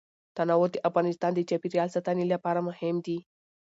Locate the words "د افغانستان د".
0.71-1.39